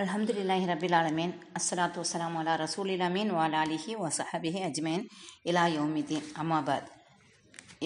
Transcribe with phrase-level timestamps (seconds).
[0.00, 5.04] அல்ஹம்துலில்லாஹி ரபில் ஆலமீன் அஸ்லாத்து வஸ்ஸலாமு அலா ரசூலில் அமீன் வாலா அலிஹி வசஹபிஹி அஜ்மேன்
[5.50, 6.88] இலா யோமிதீன் அம்மாபாத்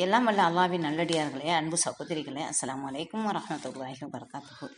[0.04, 4.69] எல்லாம் வல்ல அல்லாவின் நல்லடியார்களே அன்பு சகோதரிகளே அஸ்ஸலாமு வலைக்கம் வரஹ்மத்துல்லாஹி வபரகாத்துஹு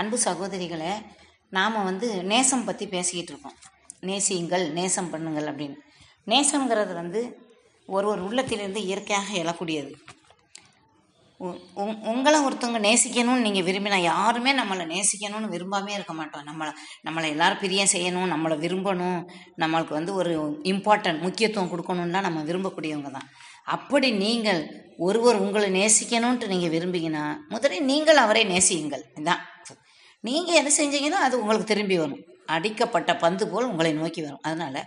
[0.00, 0.92] அன்பு சகோதரிகளே
[1.58, 3.56] நாம் வந்து நேசம் பற்றி பேசிக்கிட்டு இருக்கோம்.
[4.08, 5.78] நேசியுங்கள் நேசம் பண்ணுங்கள் அப்படின்னு.
[6.26, 7.20] நேசங்கிறது வந்து
[7.88, 9.92] ஒரு ஒரு உள்ளத்திலிருந்து இயற்கையாக எழக்கூடியது.
[12.12, 16.46] உங்களை ஒருத்தவங்க நேசிக்கணும்னு நீங்கள் விரும்பினா யாருமே நம்மளை நேசிக்கணும்னு விரும்பாமே இருக்க மாட்டோம்.
[16.48, 16.72] நம்மளை
[17.06, 19.20] நம்மளை எல்லாரும் பிரியம் செய்யணும் நம்மளை விரும்பணும்
[19.62, 20.32] நம்மளுக்கு வந்து ஒரு
[20.72, 23.28] இம்பார்ட்டன்ட் முக்கியத்துவம் கொடுக்கணும்லாம் நம்ம விரும்பக்கூடியவங்க தான்.
[23.76, 24.60] அப்படி நீங்கள்
[25.06, 29.04] ஒருவர் உங்களை நேசிக்கணும்ன்ட்டு நீங்கள் விரும்பிங்கன்னா முதலில் நீங்கள் அவரை நேசியுங்கள்.
[29.14, 29.44] இதுதான்
[30.28, 32.24] நீங்கள் எது செஞ்சீங்கன்னா அது உங்களுக்கு திரும்பி வரும்.
[32.56, 34.42] அடிக்கப்பட்ட பந்து போல் உங்களை நோக்கி வரும்.
[34.48, 34.80] அதனால்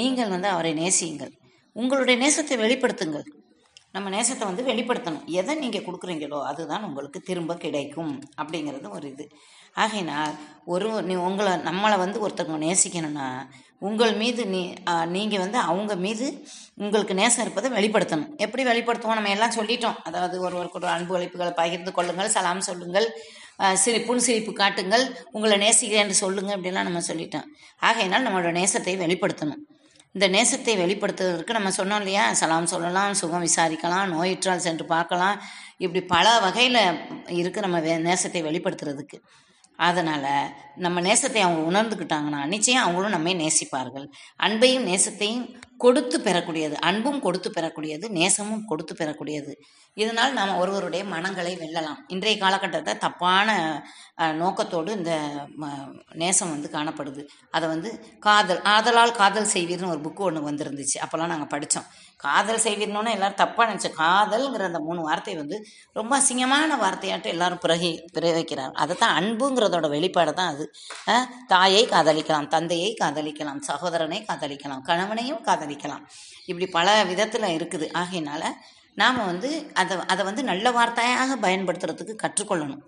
[0.00, 1.32] நீங்கள் வந்து அவரை நேசியுங்கள்.
[1.76, 3.26] உங்களுடைய நேசத்தை வெளிப்படுத்துங்கள்.
[3.94, 5.26] நம்ம நேசத்தை வந்து வெளிப்படுத்தணும்.
[5.40, 9.26] எதை நீங்கள் கொடுக்குறீங்களோ அதுதான் உங்களுக்கு திரும்ப கிடைக்கும் அப்படிங்கிறது ஒரு இது.
[9.82, 10.32] ஆகையினால்
[10.74, 13.28] ஒரு நீ உங்களை நம்மளை வந்து ஒருத்தவங்க நேசிக்கணும்னா
[13.88, 14.60] உங்கள் மீது நீ
[15.16, 16.26] நீங்கள் வந்து அவங்க மீது
[16.82, 18.30] உங்களுக்கு நேசம் இருப்பதை வெளிப்படுத்தணும்.
[18.44, 19.18] எப்படி வெளிப்படுத்துவோம்?
[19.18, 19.98] நம்ம எல்லாம் சொல்லிட்டோம்.
[20.08, 23.08] அதாவது ஒருவருக்கு ஒரு அன்பு அழைப்புகளை பகிர்ந்து கொள்ளுங்கள் சலாம் சொல்லுங்கள்
[23.64, 23.78] ஆஹ்
[24.26, 27.48] சிரிப்பு காட்டுங்கள் உங்களை நேசிக்கிறேன் என்று சொல்லுங்கள் அப்படிலாம் நம்ம சொல்லிட்டோம்.
[27.88, 29.62] ஆகையினால் நம்மளோட நேசத்தை வெளிப்படுத்தணும்.
[30.14, 32.32] இந்த நேசத்தை வெளிப்படுத்துவதற்கு நம்ம சொன்னோம் இல்லையா?
[32.32, 35.42] சலாம் சொல்லலாம் சுகம் விசாரிக்கலாம் நோயுற்றால் சென்று பார்க்கலாம்.
[35.76, 39.20] இப்படி பல வகையில் இருக்குது நம்ம வே- நேசத்தை வெளிப்படுத்துறதுக்கு.
[39.76, 40.52] அதனால்
[40.86, 44.06] நம்ம நேசத்தை அவங்க உணர்ந்துக்கிட்டாங்கன்னா நிச்சயம் அவங்களும் நம்மை நேசிப்பார்கள்.
[44.46, 45.46] அன்பையும் நேசத்தையும்
[45.84, 49.52] கொடுத்து பெறக்கூடியது அன்பும் கொடுத்து பெறக்கூடியது நேசமும் கொடுத்து பெறக்கூடியது.
[49.96, 51.98] இதனால் நாம் ஒருவருடைய மனங்களை வெல்லலாம்.
[52.14, 53.48] இன்றைய காலகட்டத்தில் தப்பான
[54.42, 55.12] நோக்கத்தோடு இந்த
[55.62, 55.70] ம,
[56.22, 57.22] நேசம் வந்து காணப்படுது.
[57.56, 57.90] அதை வந்து
[58.26, 60.96] காதல் ஆதலால் காதல் செய்வீர்னு ஒரு புக்கு ஒன்று வந்திருந்துச்சு.
[61.04, 61.88] அப்போல்லாம் நாங்கள் படித்தோம்
[62.26, 65.56] காதல் செய்வீர்னோன்னு எல்லாரும் தப்பாக நினச்சோம் காதல்ங்கிற அந்த மூணு வார்த்தை வந்து
[66.00, 68.74] ரொம்ப அசிங்கமான வார்த்தையாட்டு எல்லாரும் பிறகி பிரயோகிக்கிறார்.
[68.84, 70.63] அதை தான் அன்புங்கிறதோட வெளிப்பாடு தான் அது
[71.06, 76.04] அஹ், தாயை காதலிக்கலாம் தந்தையை காதலிக்கலாம் சகோதரனை காதலிக்கலாம் கணவனையும் காதலிக்கலாம்.
[76.46, 77.88] இப்படி பல விதத்தில் இருக்குது.
[77.94, 78.42] ஆகையினால
[78.96, 82.82] நாம் வந்து அதை அதை வந்து நல்ல வார்த்தையாக பயன்படுத்துறதுக்கு கற்றுக்கொள்ளணும்.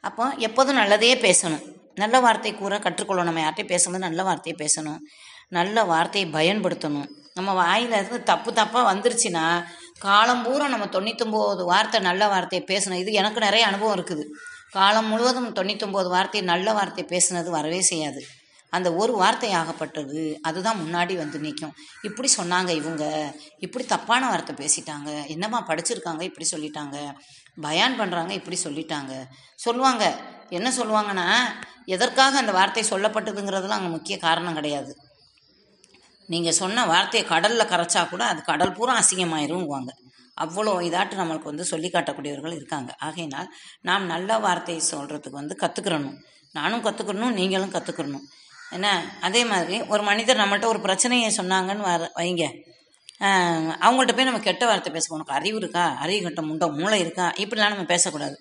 [0.00, 1.64] அப்போ எப்போதும் நல்லதையே பேசணும்.
[1.94, 3.24] நல்ல வார்த்தை கூற கற்றுக்கொள்ளணும்.
[3.24, 5.00] நம்ம யார்கிட்டயும் பேசும்போது நல்ல வார்த்தையை பேசணும்.
[5.48, 7.08] நல்ல வார்த்தையை பயன்படுத்தணும்.
[7.34, 9.44] நம்ம வாயிலிருந்து தப்பு தப்பாக வந்துருச்சுன்னா
[9.98, 12.94] காலம் பூரா நம்ம தொண்ணூத்தொம்போது வார்த்தை நல்ல வார்த்தையை பேசணும்.
[12.94, 14.24] இது எனக்கு நிறைய அனுபவம் இருக்குது.
[14.72, 18.22] காலம் முழுவதும் தொண்ணூத்தொம்பது வார்த்தை நல்ல வார்த்தை பேசுனது வரவே செய்யாது.
[18.70, 21.74] அந்த ஒரு வார்த்தை ஆகப்பட்டது அதுதான் முன்னாடி வந்து நிற்கும்.
[22.02, 23.04] இப்படி சொன்னாங்க இவங்க.
[23.58, 25.26] இப்படி தப்பான வார்த்தை பேசிட்டாங்க.
[25.26, 26.96] என்னம்மா படிச்சிருக்காங்க இப்படி சொல்லிட்டாங்க.
[27.60, 29.12] பயான் பண்ணுறாங்க இப்படி சொல்லிட்டாங்க.
[29.56, 30.04] சொல்லுவாங்க.
[30.48, 31.28] என்ன சொல்லுவாங்கன்னா
[31.84, 34.92] எதற்காக அந்த வார்த்தை சொல்லப்பட்டதுங்கிறதுலாம் அங்கே முக்கிய காரணம் கிடையாது.
[36.26, 39.92] நீங்கள் சொன்ன வார்த்தையை கடலில் கரைச்சா கூட அது கடல் பூரா அசிங்கமாயிருங்குவாங்க
[40.44, 42.90] அவ்வளோ இதாட்டு நம்மளுக்கு வந்து சொல்லி காட்டக்கூடியவர்கள் இருக்காங்க.
[43.06, 43.48] ஆகையினால்
[43.88, 46.16] நாம் நல்ல வார்த்தையை சொல்கிறதுக்கு வந்து கற்றுக்கிறணும்
[46.54, 48.26] நானும் கற்றுக்கணும் நீங்களும் கற்றுக்கிறணும்
[48.76, 48.88] என்ன?
[49.26, 52.46] அதே மாதிரி ஒரு மனிதர் நம்மள்கிட்ட ஒரு பிரச்சனையை சொன்னாங்கன்னு வர வைங்க.
[53.84, 55.84] அவங்கள்ட்ட போய் நம்ம கெட்ட வார்த்தை பேச உனக்கு அறிவு இருக்கா?
[56.04, 57.26] அறிவு கட்ட முண்டை மூளை இருக்கா?
[57.42, 58.36] இப்படிலாம் நம்ம பேசக்கூடாது.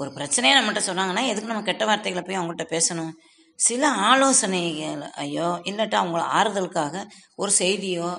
[0.00, 3.12] ஒரு பிரச்சனையை நம்மகிட்ட சொன்னாங்கன்னா எதுக்கு நம்ம கெட்ட வார்த்தைகளை போய் அவங்கள்ட்ட பேசணும்?
[3.58, 7.02] சில ஆலோசனைகள் ஐயோ இல்லாட்டா அவங்கள ஆறுதலுக்காக
[7.42, 8.10] ஒரு செய்தியோ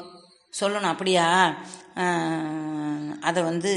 [0.53, 0.91] சொல்லணும்.
[0.94, 1.28] அப்படியா?
[3.22, 3.72] அதை வந்து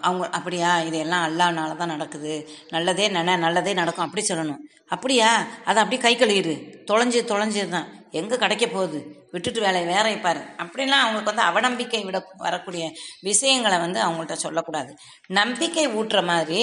[0.00, 2.34] அவங்க அப்படியா இதையெல்லாம் அல்லானால தான் நடக்குது.
[2.68, 4.04] நல்லதே நன நல்லதே நடக்கும்.
[4.04, 4.62] அப்படி சொல்லணும்.
[4.86, 5.30] அப்படியா?
[5.64, 6.54] அதை அப்படியே கை கழுவிடு.
[6.90, 9.00] தொலைஞ்சு தொலைஞ்சது தான் எங்கே கிடைக்க போகுது?
[9.32, 10.40] விட்டுட்டு வேலையை வேற பாரு.
[10.62, 12.84] அப்படிலாம் அவங்களுக்கு வந்து அவநம்பிக்கை விட வரக்கூடிய
[13.20, 14.94] விஷயங்களை வந்து அவங்கள்ட்ட சொல்லக்கூடாது.
[15.26, 16.62] நம்பிக்கை ஊட்டுற மாதிரி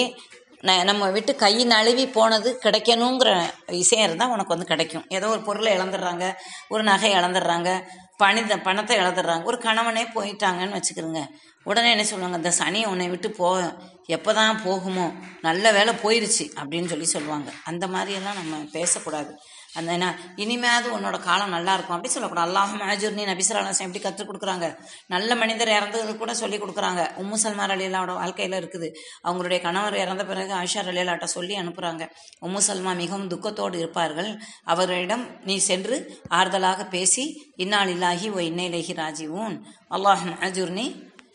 [0.62, 5.04] ந- நம்ம விட்டு கை நழுவி போனது கிடைக்கணுங்கிற விஷயம் இருந்தால் உனக்கு வந்து கிடைக்கும்.
[5.08, 6.34] ஏதோ ஒரு பொருளை இழந்துடுறாங்க
[6.68, 7.82] ஒரு நகை இழந்துடுறாங்க
[8.16, 11.26] பணித பணத்தை இழந்துடுறாங்க ஒரு கணவனே போயிட்டாங்கன்னு வச்சுக்கிறோங்க.
[11.64, 13.72] உடனே என்ன சொல்லுவாங்க இந்த சனி உன்னை விட்டு போ
[14.06, 17.50] எப்போ தான் போகுமோ நல்ல வேலை போயிருச்சு அப்படின்னு சொல்லி சொல்லுவாங்க.
[17.64, 19.38] அந்த மாதிரியெல்லாம் நம்ம பேசக்கூடாது.
[19.76, 20.06] அந்த என்ன
[20.36, 22.48] இனிமையாவது உன்னோட காலம் நல்லா இருக்கும் அப்படி சொல்லக்கூடாது.
[22.48, 24.66] அல்லாஹ் மேஜூர்னி நபிசராலாசம் எப்படி கற்றுக் கொடுக்குறாங்க.
[25.14, 27.02] நல்ல மனிதர் இறந்தது கூட சொல்லி கொடுக்குறாங்க.
[27.22, 28.88] உம்மு சல்மார் அலிலாவோட வாழ்க்கையில் இருக்குது.
[29.24, 32.06] அவங்களுடைய கணவர் இறந்த பிறகு ஆஷார் அலிலாட்ட சொல்லி அனுப்புகிறாங்க
[32.46, 34.30] உம்மு சல்மா மிகவும் துக்கத்தோடு இருப்பார்கள்.
[34.64, 35.98] அவர்களிடம் நீ சென்று
[36.28, 37.26] ஆறுதலாக பேசி
[37.56, 39.56] இன்னால் இல்லாஹி ஓ இன்னைலேஹி ராஜீவூன்
[39.90, 40.88] அல்லாஹ் மேஜூர்னி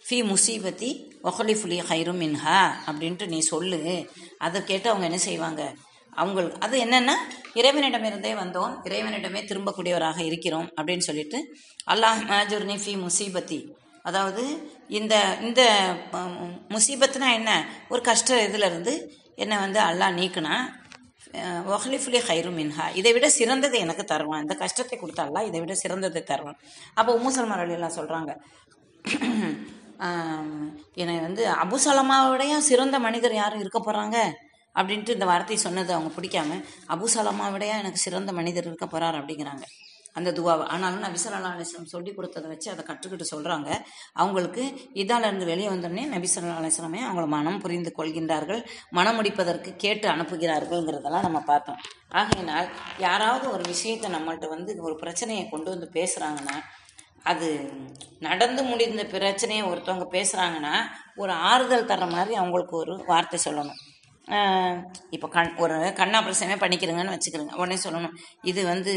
[0.07, 0.91] ஃபி முசீபத்தி
[1.29, 2.59] ஒஹலிஃபுலி ஹைரும் மின்ஹா.
[2.89, 4.07] அப்படின்ட்டு நீ சொல்லு.
[4.37, 5.61] அதை கேட்டு அவங்க என்ன செய்வாங்க?
[6.21, 7.15] அவங்களுக்கு அது என்னென்னா
[7.59, 11.39] இறைவனிடமிருந்தே வந்தோம் இறைவனிடமே திரும்பக்கூடியவராக இருக்கிறோம் அப்படின்னு சொல்லிட்டு
[11.93, 13.59] அல்லாஹ் மாஜுர்னி ஃபி முசீபத்தி.
[14.09, 14.43] அதாவது
[14.99, 15.15] இந்த
[15.47, 15.61] இந்த
[16.75, 17.51] முசீபத்துனா என்ன?
[17.91, 18.93] ஒரு கஷ்ட இதிலிருந்து
[19.43, 20.55] என்னை வந்து அல்லாஹ் நீக்குனா
[21.75, 22.85] ஒஹலிஃபுலி ஹைரு மின்ஹா.
[22.99, 24.43] இதை விட சிறந்ததை எனக்கு தருவான்.
[24.45, 26.59] இந்த கஷ்டத்தை கொடுத்தா இதை விட சிறந்ததை தருவான்.
[26.99, 28.33] அப்போ உம்முசல்மார் அலிலாம் சொல்கிறாங்க
[31.01, 34.17] என்னை வந்து அபுசலமாவுடைய சிறந்த மனிதர் யாரும் இருக்க போகிறாங்க
[34.79, 36.59] அப்படின்ட்டு இந்த வார்த்தை சொன்னது அவங்க பிடிக்காம
[36.95, 39.65] அபுசலமா விடையா எனக்கு சிறந்த மனிதர் இருக்க போறார் அப்படிங்கிறாங்க.
[40.17, 40.63] அந்த துவாவை.
[40.73, 43.69] ஆனாலும் நபி ஸல்லல்லாஹு அலைஹி சொல்லி கொடுத்ததை வச்சு அதை கற்றுக்கிட்டு சொல்கிறாங்க
[44.21, 44.63] அவங்களுக்கு
[45.01, 48.61] இதால இருந்து வெளியே வந்தோடனே நபி ஸல்லல்லாஹு அலைஹி அவங்கள மனம் புரிந்து கொள்கின்றார்கள்.
[48.97, 51.79] மனம் முடிப்பதற்கு கேட்டு அனுப்புகிறார்கள்ங்கிறதெல்லாம் நம்ம பார்த்தோம்.
[52.21, 52.69] ஆகையினால்
[53.05, 56.57] யாராவது ஒரு விஷயத்தை நம்மள்ட்ட வந்து ஒரு பிரச்சனையை கொண்டு வந்து பேசுகிறாங்கன்னா
[57.31, 57.49] அது
[58.27, 60.75] நடந்து முடிந்த பிரச்சனையை ஒருத்தவங்க பேசுகிறாங்கன்னா
[61.23, 63.81] ஒரு ஆறுதல் தர்ற மாதிரி அவங்களுக்கு ஒரு வார்த்தை சொல்லணும்.
[65.15, 67.53] இப்போ கண் ஒரு கண் ஆப்ரேஷனே பண்ணிக்கிறேங்கன்னு வச்சுக்கிறேங்க.
[67.61, 68.13] உடனே சொல்லணும்
[68.49, 68.93] இது வந்து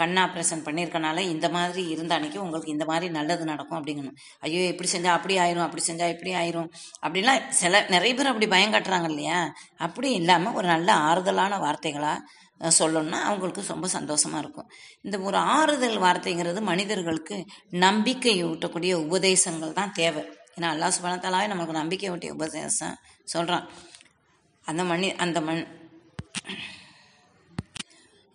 [0.00, 4.16] கண் ஆப்ரேஷன் பண்ணியிருக்கனால இந்த மாதிரி இருந்த அன்னைக்கு உங்களுக்கு இந்த மாதிரி நல்லது நடக்கும் அப்படிங்கணும்.
[4.46, 6.68] ஐயோ இப்படி செஞ்சால் அப்படி ஆயிரும் அப்படி செஞ்சால் இப்படி ஆயிரும்.
[7.06, 9.40] அப்படிலாம் சில நிறைய பேர் அப்படி பயம் காட்டுறாங்க இல்லையா?
[9.86, 14.68] அப்படி இல்லாமல் ஒரு நல்ல ஆறுதலான வார்த்தைகளாக சொல்லணும்னா அவங்களுக்கு ரொம்ப சந்தோஷமாக இருக்கும்.
[15.06, 17.38] இந்த ஒரு ஆறுதல் வார்த்தைங்கிறது மனிதர்களுக்கு
[17.86, 20.22] நம்பிக்கை ஊட்டக்கூடிய உபதேசங்கள் தான் தேவை.
[20.56, 22.96] ஏன்னா அல்லாஹ் சுபனத்தாலாவே நமக்கு நம்பிக்கை ஊட்டிய உபதேசம்
[23.32, 23.66] சொல்கிறான்
[24.70, 25.62] அந்த மணி அந்த மண்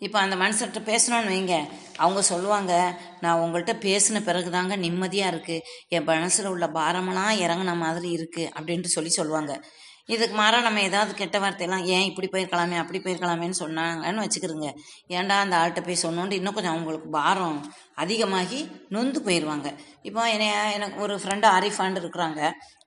[0.06, 1.56] இப்போ அந்த மனுஷர்கிட்ட பேசணும்னு வைங்க.
[2.04, 2.74] அவங்க சொல்லுவாங்க
[3.24, 5.66] நான் உங்கள்கிட்ட பேசின பிறகு தாங்க நிம்மதியாக இருக்குது
[5.96, 9.54] என் மனசில் உள்ள பாரமெல்லாம் இறங்கின மாதிரி இருக்குது அப்படின்ட்டு சொல்லி சொல்லுவாங்க.
[10.14, 14.70] இதுக்கு மாறாக நம்ம ஏதாவது கெட்ட வார்த்தையெல்லாம் ஏன் இப்படி போயிருக்கலாமே அப்படி போயிருக்கலாமேன்னு சொன்னாங்கன்னு வச்சுக்கிறோங்க
[15.18, 17.60] ஏன்டா அந்த ஆள்கிட்ட போய் சொன்னோன்ட்டு இன்னும் கொஞ்சம் அவங்களுக்கு பாரம்
[18.04, 18.62] அதிகமாகி
[18.96, 19.70] நொந்து போயிடுவாங்க
[20.10, 22.42] இப்போ என்னைய எனக்கு ஒரு ஃப்ரெண்டு ஆரிஃபாண்டு இருக்கிறாங்க.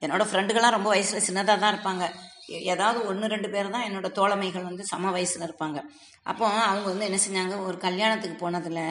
[0.05, 2.05] என்னோடய ஃப்ரெண்டுகள்லாம் ரொம்ப வயசில் சின்னதாக தான் இருப்பாங்க.
[2.47, 5.79] ஏதாவது ஒன்று ரெண்டு பேர் தான் என்னோட தோழமைகள் வந்து சம வயசில் இருப்பாங்க.
[6.23, 8.83] அப்போ அவங்க வந்து என்ன செஞ்சாங்க ஒரு கல்யாணத்துக்கு போனதில்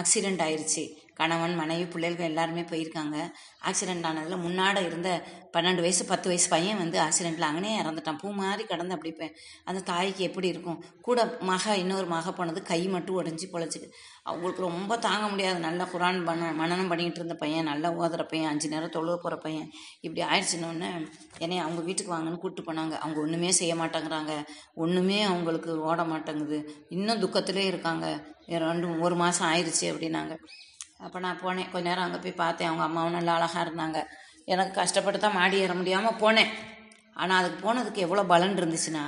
[0.00, 0.84] ஆக்சிடெண்ட் ஆயிடுச்சு
[1.20, 3.16] கணவன் மனைவி பிள்ளைகள் எல்லாருமே போயிருக்காங்க.
[3.68, 5.08] ஆக்சிடெண்ட் ஆனதில் முன்னாட இருந்த
[5.56, 8.20] பன்னெண்டு வயசு பத்து வயசு பையன் வந்து ஆக்சிடெண்ட்டில் அங்கனே இறந்துட்டான்.
[8.22, 9.32] பூ மாதிரி கடந்து அப்படி
[9.64, 10.78] அந்த தாய்க்கு எப்படி இருக்கும்?
[11.06, 11.18] கூட
[11.50, 13.88] மக இன்னொரு மக போனது கை மட்டும் உடஞ்சி பொழைச்சிக்கு
[14.22, 15.58] அவங்களுக்கு ரொம்ப தாங்க முடியாது.
[15.66, 19.68] நல்ல குரான் பண்ண மனனம் பண்ணிகிட்டு இருந்த பையன் நல்லா ஓதுற பையன் அஞ்சு நேரம் தொழுவ போகிற பையன்.
[20.06, 20.90] இப்படி ஆயிடுச்சுன்னொன்னே
[21.38, 22.94] என்னைய அவங்க வீட்டுக்கு வாங்கன்னு கூப்பிட்டு போனாங்க.
[23.04, 24.34] அவங்க ஒன்றுமே செய்ய மாட்டேங்கிறாங்க.
[24.84, 26.58] ஒன்றுமே அவங்களுக்கு ஓட மாட்டேங்குது.
[26.88, 28.06] இன்னும் துக்கத்திலே இருக்காங்க.
[28.64, 30.34] ரெண்டு ஒரு மாதம் ஆயிடுச்சு அப்படின்னாங்க.
[31.04, 31.70] அப்போ நான் போனேன்.
[31.72, 32.68] கொஞ்ச நேரம் அங்கே போய் பார்த்தேன்.
[32.70, 34.00] அவங்க அம்மாவும் நல்லா அழகாக இருந்தாங்க.
[34.52, 36.50] எனக்கு கஷ்டப்பட்டு தான் மாடி ஏற முடியாமல் போனேன்.
[37.20, 39.04] ஆனால் அதுக்கு போனதுக்கு எவ்வளோ பலன் இருந்துச்சுன்னா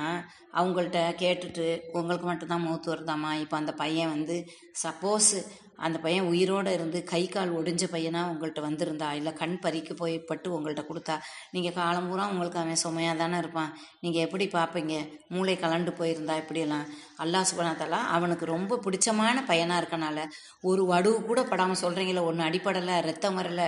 [0.59, 1.67] அவங்கள்ட்ட கேட்டுட்டு
[1.99, 3.31] உங்களுக்கு மட்டும்தான் மூத்து வருதாம்மா?
[3.43, 4.35] இப்போ அந்த பையன் வந்து
[4.83, 5.39] சப்போஸு
[5.85, 9.07] அந்த பையன் உயிரோடு இருந்து கை கால் ஒடிஞ்ச பையனாக உங்கள்கிட்ட வந்திருந்தா?
[9.19, 11.15] இல்லை கண் பறிக்கு போய் பட்டு உங்கள்கிட்ட கொடுத்தா?
[11.53, 13.71] நீங்கள் காலம் பூரா உங்களுக்கு அவன் சுமையாக தானே இருப்பான்.
[14.03, 14.95] நீங்கள் எப்படி பார்ப்பீங்க
[15.35, 16.85] மூளை கலண்டு போயிருந்தா இப்படியெல்லாம்
[17.25, 20.27] அல்லாஹ் சுபனாத்தலா அவனுக்கு ரொம்ப பிடிச்சமான பையனாக இருக்கனால
[20.71, 23.67] ஒரு வடுவு கூட படாமல் சொல்கிறீங்களே ஒன்று அடிப்படலை ரத்தம் வரலை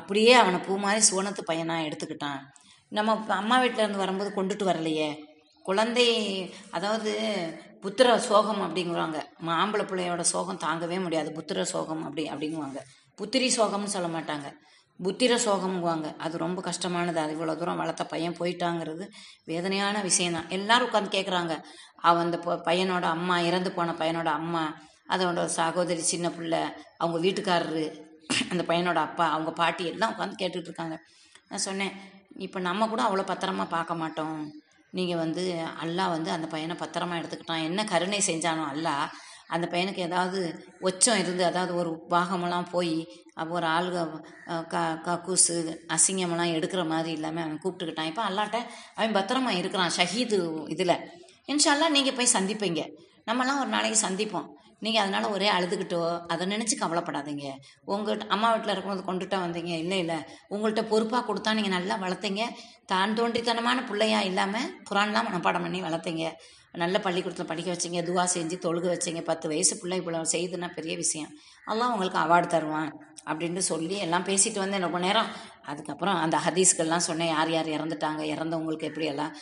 [0.00, 2.42] அப்படியே அவனை பூ மாதிரி சுவனத்து பையனாக எடுத்துக்கிட்டான்.
[2.98, 5.08] நம்ம அம்மா வீட்டில் இருந்து வரும்போது கொண்டுட்டு வரலையே.
[5.66, 6.06] குழந்தை
[6.76, 7.12] அதாவது
[7.82, 9.18] புத்திர சோகம் அப்படிங்குவாங்க.
[9.60, 11.28] ஆம்பளை பிள்ளையோட சோகம் தாங்கவே முடியாது.
[11.38, 12.78] புத்திர சோகம் அப்படி அப்படிங்குவாங்க.
[13.18, 14.48] புத்திரி சோகம்னு சொல்ல மாட்டாங்க.
[15.00, 16.06] புத்திர சோகம்ங்குவாங்க.
[16.16, 17.18] அது ரொம்ப கஷ்டமானது.
[17.24, 19.04] அது இவ்வளோ தூரம் வளர்த்த பையன் போயிட்டாங்கிறது
[19.44, 20.48] வேதனையான விஷயம்தான்.
[20.48, 21.54] எல்லாரும் உட்காந்து கேட்குறாங்க
[22.08, 22.38] அவன் அந்த
[22.68, 24.64] பையனோட அம்மா இறந்து போன பையனோட அம்மா
[25.14, 26.62] அதோட சகோதரி சின்ன பிள்ளை
[26.96, 27.84] அவங்க வீட்டுக்காரரு
[28.52, 30.96] அந்த பையனோட அப்பா அவங்க பாட்டி எல்லாம் உட்காந்து கேட்டுட்ருக்காங்க
[31.48, 31.94] நான் சொன்னேன்
[32.46, 34.40] இப்போ நம்ம கூட அவ்வளோ பத்திரமா பார்க்க மாட்டோம்.
[34.96, 35.42] நீங்கள் வந்து
[35.84, 39.06] அல்லாஹ் வந்து அந்த பையனை பத்திரமா எடுத்துக்கிட்டான் என்ன கருணை செஞ்சானோ அல்லாஹ்
[39.54, 40.38] அந்த பையனுக்கு ஏதாவது
[40.88, 42.96] ஒச்சம் இருந்து அதாவது ஒரு பாகமெல்லாம் போய்
[43.40, 43.98] அப்போ ஒரு ஆளுக
[44.72, 45.56] க கக்கூசு
[45.96, 48.10] அசிங்கமெல்லாம் எடுக்கிற மாதிரி இல்லாமல் அவன் கூப்பிட்டுக்கிட்டான்.
[48.12, 48.58] இப்போ அல்லாட்ட
[48.98, 50.38] அவன் பத்திரமா இருக்கிறான் ஷஹீது
[50.74, 50.94] இதில்.
[51.52, 52.82] இன்ஷால்லா நீங்கள் போய் சந்திப்பீங்க.
[53.28, 54.48] நம்மலாம் ஒரு நாளைக்கு சந்திப்போம்.
[54.84, 56.00] நீங்கள் அதனால் ஒரே அழுதுகிட்டோ
[56.32, 57.46] அதை நினச்சி கவலைப்படாதீங்க.
[57.94, 59.72] உங்கள் அம்மா வீட்டில் இருக்கும்போது கொண்டுட்டா வந்தீங்க?
[59.84, 60.18] இல்லை இல்லை.
[60.54, 62.44] உங்கள்கிட்ட பொறுப்பாக கொடுத்தா நீங்கள் நல்லா வளர்த்தீங்க.
[62.92, 66.24] தான் தோன்றித்தனமான பிள்ளையா இல்லாமல் குரான்லாம் மனப்பாடம் பண்ணி வளர்த்தீங்க.
[66.82, 71.30] நல்ல பள்ளிக்கூடத்தில் படிக்க வச்சீங்க துவா செஞ்சு தொழுக வச்சீங்க பத்து வயசு பிள்ளை இவ்வளோ செய்யுதுன்னா பெரிய விஷயம்.
[71.66, 72.90] அதெல்லாம் உங்களுக்கு அவார்டு தருவான்
[73.30, 75.30] அப்படின்னு சொல்லி எல்லாம் பேசிட்டு வந்தேன் ரொம்ப நேரம்.
[75.70, 79.32] அதுக்கப்புறம் அந்த ஹதீஸ்கள்லாம் சொன்னேன் யார் யார் இறந்துட்டாங்க இறந்தவங்களுக்கு எப்படி எல்லாம்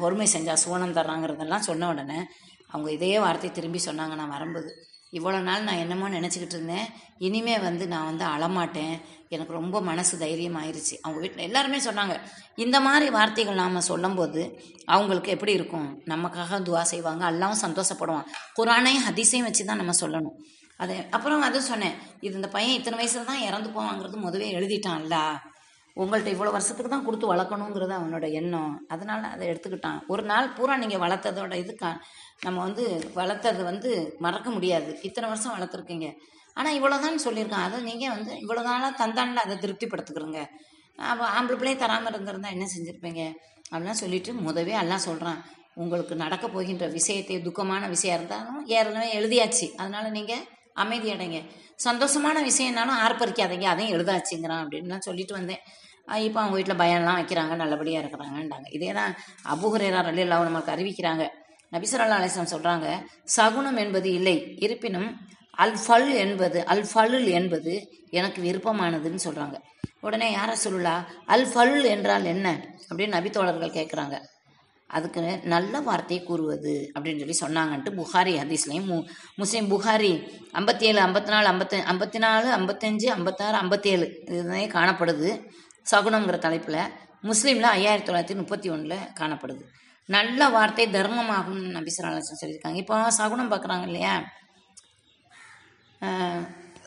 [0.00, 2.20] பொறுமை செஞ்சால் சுவனம் தர்றாங்கிறதெல்லாம் சொன்ன உடனே
[2.66, 4.70] அவங்க இதே வார்த்தை திரும்பி சொன்னாங்க நான் வரும்போது.
[5.12, 6.86] இவ்வளோ நாள் நான் என்னமோ நினச்சிக்கிட்டு இருந்தேன்.
[7.18, 8.96] இனிமே வந்து நான் வந்து அழமாட்டேன்.
[9.28, 12.20] எனக்கு ரொம்ப மனசு தைரியம் ஆயிடுச்சு அவங்க வீட்டில் எல்லாருமே சொன்னாங்க.
[12.56, 14.42] இந்த மாதிரி வார்த்தைகள் நாம் சொல்லும்போது
[14.84, 16.02] அவங்களுக்கு எப்படி இருக்கும்?
[16.04, 17.26] நமக்காக துவா செய்வாங்க.
[17.26, 18.28] எல்லாம் சந்தோஷப்படுவான்.
[18.58, 20.36] குரானையும் ஹதிசையும் வச்சு தான் நம்ம சொல்லணும்.
[20.76, 21.94] அது அப்புறம் அது சொன்னேன்.
[22.20, 25.18] இது இந்த பையன் இத்தனை வயசுல தான் இறந்து போவாங்கிறது முதவே எழுதிட்டான்ல.
[26.02, 28.72] உங்கள்கிட்ட இவ்வளோ வருஷத்துக்கு தான் கொடுத்து வளர்க்கணுங்கிறது அவனோட எண்ணம்.
[28.94, 30.00] அதனால் அதை எடுத்துக்கிட்டான்.
[30.12, 31.90] ஒரு நாள் பூரா நீங்கள் வளர்த்ததோட இதுக்கா
[32.46, 32.84] நம்ம வந்து
[33.20, 33.90] வளர்த்தது வந்து
[34.24, 34.90] மறக்க முடியாது.
[35.08, 36.08] இத்தனை வருஷம் வளர்த்துருக்கீங்க.
[36.58, 37.66] ஆனால் இவ்வளோதான் சொல்லியிருக்கான்.
[37.68, 40.42] அதை நீங்கள் வந்து இவ்வளோ நாளாக தந்தான்ல அதை திருப்திப்படுத்துக்கிறோங்க.
[41.10, 43.22] அப்போ ஆம்பளை பிள்ளையை தராமல் இருந்திருந்தா என்ன செஞ்சுருப்பீங்க?
[43.70, 45.40] அப்படிலாம் சொல்லிட்டு முதவே எல்லாம் சொல்கிறான்
[45.82, 49.66] உங்களுக்கு நடக்க போகின்ற விஷயத்தை துக்கமான விஷயம் இருந்தாலும் ஏற்கனவே எழுதியாச்சு.
[49.80, 50.44] அதனால் நீங்கள்
[50.84, 51.40] அமைதி அடைங்க
[51.86, 53.66] சந்தோஷமான விஷயம்னாலும் ஆர்ப்பரிக்காதீங்க.
[53.72, 55.62] அதையும் எழுதாச்சுங்கிறான் அப்படின்லாம் சொல்லிட்டு வந்தேன்.
[56.26, 58.68] இப்போ அவங்க வீட்டில் பயன்லாம் வைக்கிறாங்க நல்லபடியாக இருக்கிறாங்கன்றாங்க.
[58.76, 59.12] இதே தான்
[59.54, 61.24] அபுஹுரேரா ரலியல்லாஹு நம்மளுக்கு அறிவிக்கிறாங்க.
[61.74, 62.88] நபிசரல்லா அலிஸ்லாம் சொல்கிறாங்க
[63.36, 64.36] சகுனம் என்பது இல்லை
[64.66, 65.08] இருப்பினும்
[65.64, 67.72] அல் ஃபல் என்பது அல் ஃபலுல் என்பது
[68.18, 69.56] எனக்கு விருப்பமானதுன்னு சொல்கிறாங்க
[70.06, 70.96] உடனே யாரை சொல்லலா
[71.34, 72.48] அல் ஃபல் என்றால் என்ன?
[72.88, 74.16] அப்படின்னு நபித்தோழர்கள் கேட்குறாங்க
[74.96, 75.20] அதுக்கு
[75.52, 78.96] நல்ல வார்த்தையை கூறுவது அப்படின்னு சொல்லி சொன்னாங்கன்ட்டு புகாரி ஹதீஸ்லையும் மு
[79.40, 80.12] முஸ்லீம் புகாரி
[80.60, 85.30] ஐம்பத்தி ஏழு ஐம்பத்தி நாலு ஐம்பத்தி ஐம்பத்தி நாலு ஐம்பத்தஞ்சு ஐம்பத்தாறு ஐம்பத்தேழு இதுதான் காணப்படுது.
[85.90, 86.80] சகுனம்ங்கிற தலைப்பில்
[87.28, 89.64] முஸ்லீமில் ஐயாயிரத்தி தொள்ளாயிரத்தி முப்பத்தி ஒன்றில் காணப்படுது.
[90.14, 92.80] நல்ல வார்த்தை தர்மமாகும் நபிசராலசன் சொல்லியிருக்காங்க.
[92.82, 94.14] இப்போ சகுனம் பார்க்குறாங்க இல்லையா?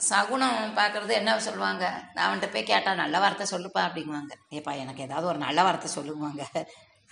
[0.09, 1.85] சகுனம் பார்க்குறது என்ன சொல்லுவாங்க?
[2.13, 4.33] நான் அவன்கிட்ட போய் கேட்டால் நல்ல வார்த்தை சொல்லுப்பா அப்படிங்குவாங்க.
[4.57, 6.43] ஏப்பா எனக்கு ஏதாவது ஒரு நல்ல வார்த்தை சொல்லுவாங்க.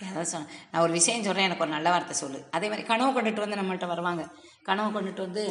[0.06, 2.40] ஏதாவது சொன்ன நான் ஒரு விஷயம் சொல்கிறேன் எனக்கு ஒரு நல்ல வார்த்தை சொல்லு.
[2.56, 4.24] அதே மாதிரி கனவு கொண்டுட்டு வந்து நம்மள்கிட்ட வருவாங்க.
[4.68, 5.44] கனவு கொண்டுட்டு வந்து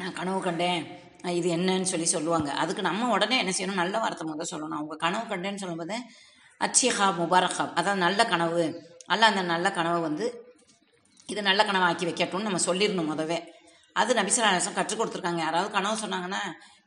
[0.00, 0.84] நான் கனவு கண்டேன்.
[1.30, 2.52] இது என்னன்னு சொல்லி சொல்லுவாங்க.
[2.52, 3.74] அதுக்கு நம்ம உடனே என்ன செய்யணும்?
[3.74, 4.78] நல்ல வார்த்தை முதல் சொல்லணும்.
[4.80, 5.96] அவங்க கனவு கண்டேன்னு சொல்லும்போது
[6.60, 8.82] அச்சிஹா முபாரகாப் அதாவது நல்ல கனவு.
[9.06, 10.46] அல்ல அந்த நல்ல கனவை வந்து
[11.26, 13.44] இது நல்ல கனவாக்கி வைக்கட்டும்னு நம்ம சொல்லிடணும் முதவே.
[13.92, 15.36] அது நபிசராசம் கற்றுக் கொடுத்துருக்காங்க.
[15.36, 16.40] யாராவது கனவு சொன்னாங்கன்னா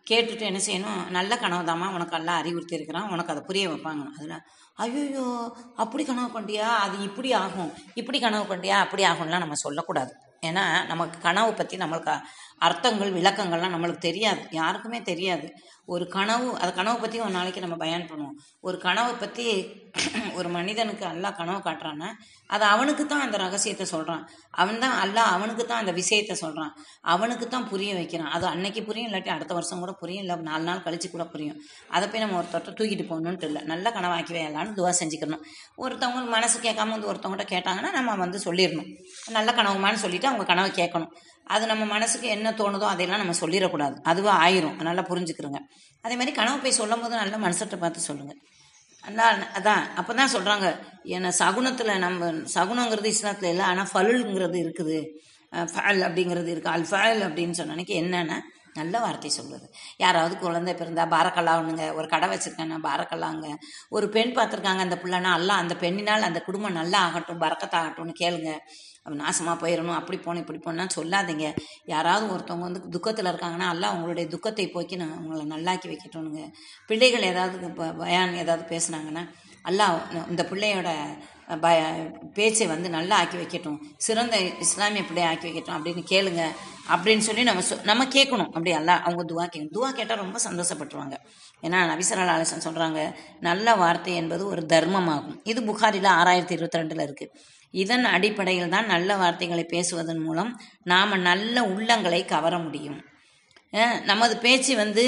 [0.09, 1.09] கேட்டுட்டு என்ன செய்யணும்?
[1.09, 3.09] நல்ல கனவு தாம்மா உனக்கு எல்லாம் அறிவுறுத்தி இருக்கிறான்.
[3.09, 4.03] உனக்கு அதை புரிய வைப்பாங்க.
[4.17, 4.41] அதில்
[4.77, 6.59] ஐயோயோ அப்படி கனவு கண்டியா?
[6.59, 7.73] அது இப்படி ஆகும்.
[7.93, 8.79] இப்படி கனவு கண்டியா?
[8.79, 10.15] அப்படி ஆகும்லாம் நம்ம சொல்லக்கூடாது.
[10.45, 12.19] ஏன்னா நமக்கு கனவு பற்றி நம்மளுக்கு
[12.61, 14.41] அர்த்தங்கள் விளக்கங்கள்லாம் நம்மளுக்கு தெரியாது.
[14.59, 15.47] யாருக்குமே தெரியாது.
[15.93, 18.35] ஒரு கனவு அது கனவை பற்றி ஒரு நாளைக்கு நம்ம பயன் பண்ணுவோம்.
[18.67, 19.45] ஒரு கனவை பற்றி
[20.39, 22.09] ஒரு மனிதனுக்கு அல்லா கனவு காட்டுறான்னா
[22.49, 24.23] அது அவனுக்கு தான் அந்த ரகசியத்தை சொல்கிறான்
[24.61, 26.71] அவன் தான் அல்லாஹ் அவனுக்கு தான் அந்த விஷயத்தை சொல்கிறான்
[27.13, 28.31] அவனுக்கு தான் புரிய வைக்கிறான்.
[28.35, 31.57] அது அன்னைக்கு புரியும் இல்லாட்டி அடுத்த வருஷம் கூட புரியும் இல்லை நாலு நாள் கழிச்சு கூட புரியும்.
[31.95, 33.63] அதை போய் நம்ம ஒருத்தர்கிட்ட தூக்கிட்டு போகணுன்ட்டு இல்லை.
[33.73, 35.43] நல்ல கனவாக்கி வையலான்னு துவா செஞ்சுக்கணும்.
[35.83, 38.89] ஒருத்தவங்க மனசு கேட்காம வந்து ஒருத்தவங்ககிட்ட கேட்டாங்கன்னா நம்ம வந்து சொல்லிடணும்.
[39.37, 41.11] நல்ல கனவுமான்னு சொல்லிட்டு அவங்க கனவை கேட்கணும்.
[41.47, 43.95] அது நம்ம மனசுக்கு என்ன தோணுதோ அதையெல்லாம் நம்ம சொல்லிடக்கூடாது.
[44.11, 44.75] அதுவாக ஆயிரும்.
[44.89, 45.59] நல்லா புரிஞ்சுக்கிறோங்க.
[46.05, 48.39] அதே மாதிரி கனவு போய் சொல்லும் போது நல்ல மனசர்கிட்ட பார்த்து சொல்லுங்கள்
[49.03, 49.25] நல்லா
[49.57, 50.67] அதான் அப்போ தான் சொல்கிறாங்க
[51.15, 54.97] ஏன்னா சகுனத்தில் நம்ம சகுனங்கிறது இஸ்லாத்தில் இல்லை ஆனால் ஃபலுங்கிறது இருக்குது.
[55.71, 58.37] ஃபல் அப்படிங்கிறது இருக்குது அல் ஃபல் அப்படின்னு சொன்னனைக்கு என்னென்னா
[58.79, 59.65] நல்ல வார்த்தை சொல்வது
[60.03, 63.47] யாராவது குழந்தை பிறந்தா பாரக்கல்லாவுனுங்க ஒரு கடை வச்சுருக்காங்க பாரக்கல்லாங்க.
[63.95, 68.51] ஒரு பெண் பார்த்துருக்காங்க அந்த பிள்ளைனா அல்ல அந்த பெண்ணினால் அந்த குடும்பம் நல்லா ஆகட்டும் பறக்கத்தாகட்டும்னு கேளுங்க.
[69.05, 71.45] அவன் நாசமாக போயிடணும் அப்படி போகணும் இப்படி போனால் சொல்லாதீங்க.
[71.93, 76.43] யாராவது ஒருத்தவங்க வந்து துக்கத்தில் இருக்காங்கன்னா எல்லாம் அவங்களுடைய துக்கத்தை போக்கி நான் அவங்கள நல்லாக்கி வைக்கட்டணுங்க
[76.89, 77.69] பிள்ளைகள் ஏதாவது
[78.01, 79.23] பயான் ஏதாவது பேசுனாங்கன்னா
[79.71, 79.95] எல்லாம்
[80.33, 80.91] இந்த பிள்ளையோட
[81.59, 81.81] பய
[82.33, 83.77] பேச்சை வந்து நல்லா ஆக்கி வைக்கட்டும்.
[83.97, 86.43] சிறந்த இஸ்லாமிய பிள்ளையை ஆக்கி வைக்கட்டும் அப்படின்னு கேளுங்க.
[86.93, 88.51] அப்படின்னு சொல்லி நம்ம சொ நம்ம கேட்கணும்.
[88.57, 89.73] அப்படி அல்ல அவங்க துவா கேட்கணும்.
[89.77, 91.15] துவா கேட்டால் ரொம்ப சந்தோஷப்பட்டுருவாங்க.
[91.61, 92.99] ஏன்னா நபிசரல் ஆலசன் சொல்கிறாங்க
[93.39, 95.39] நல்ல வார்த்தை என்பது ஒரு தர்மமாகும்.
[95.43, 97.33] இது புகாரில் ஆறாயிரத்தி இருபத்தி ரெண்டில் இருக்குது
[97.71, 102.99] இதன் அடிப்படையில் தான் நல்ல வார்த்தைகளை பேசுவதன் மூலம் நாம் நல்ல உள்ளங்களை கவர முடியும்.
[104.03, 105.05] நமது பேச்சு வந்து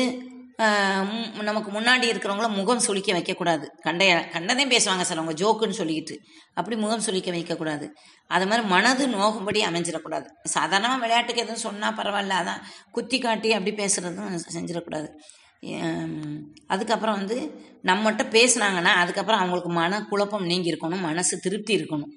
[1.48, 3.66] நமக்கு முன்னாடி இருக்கிறவங்கள முகம் சுளிக்க வைக்கக்கூடாது.
[3.86, 6.16] கண்டைய கண்டதையும் பேசுவாங்க சிலவங்க ஜோக்குன்னு சொல்லிக்கிட்டு.
[6.54, 7.88] அப்படி முகம் சுளிக்க வைக்கக்கூடாது.
[8.28, 10.28] அது மாதிரி மனது நோகும்படி அமைஞ்சிடக்கூடாது.
[10.44, 15.10] சாதாரணமாக விளையாட்டுக்கு எதுவும் சொன்னால் பரவாயில்ல அதான் குத்தி காட்டி அப்படி பேசுகிறதும் செஞ்சிடக்கூடாது.
[16.68, 17.38] அதுக்கப்புறம் வந்து
[17.84, 22.12] நம்மகிட்ட பேசுனாங்கன்னா அதுக்கப்புறம் அவங்களுக்கு மன குழப்பம் நீங்கி இருக்கணும் மனசு திருப்தி இருக்கணும்.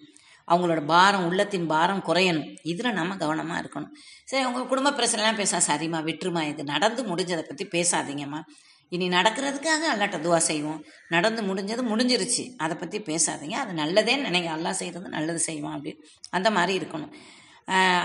[0.48, 2.48] அவங்களோட பாரம் உள்ளத்தின் பாரம் குறையணும்.
[2.62, 3.92] இதில் நம்ம கவனமாக இருக்கணும்.
[4.24, 8.40] சரி உங்கள் குடும்ப பிரச்சனைலாம் பேச சரிம்மா விட்டுருமா இது நடந்து முடிஞ்சதை பற்றி பேசாதீங்கம்மா.
[8.88, 10.84] இனி நடக்கிறதுக்காக அல்லாட்ட துவா செய்வோம்.
[11.08, 12.44] நடந்து முடிஞ்சது முடிஞ்சிருச்சு.
[12.56, 13.56] அதை பற்றி பேசாதீங்க.
[13.62, 14.50] அது நல்லதே நினைங்க.
[14.56, 17.12] அல்லா செய்கிறது நல்லது செய்வோம் அப்படின்னு அந்த மாதிரி இருக்கணும்.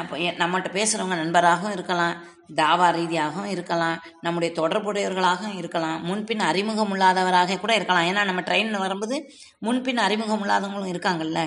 [0.01, 2.15] அப்போ நம்மகிட்ட பேசுகிறவங்க நண்பராகவும் இருக்கலாம்.
[2.55, 3.97] தாவா ரீதியாகவும் இருக்கலாம்.
[4.21, 5.99] நம்முடைய தொடர்புடையவர்களாகவும் இருக்கலாம்.
[6.03, 8.03] முன்பின் அறிமுகம் இல்லாதவராக கூட இருக்கலாம்.
[8.03, 9.17] ஏன்னா நம்ம ட்ரெயினில் வரும்போது
[9.59, 11.41] முன்பின் அறிமுகம் இல்லாதவங்களும் இருக்காங்கல்ல.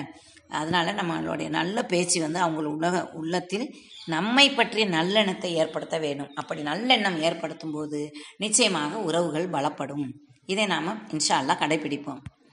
[0.59, 3.67] அதனால நம்மளுடைய நல்ல பேச்சு வந்து அவங்கள உலக உள்ளத்தில்
[4.05, 7.99] நம்மை பற்றிய நல்லெண்ணத்தை ஏற்படுத்த வேண்டும் அப்படி நல்லெண்ணம் ஏற்படுத்தும் போது
[8.37, 10.07] நிச்சயமாக உறவுகள் பலப்படும்.
[10.45, 12.21] இதை நாம் இன்ஷா அல்லா கடைபிடிப்போம்.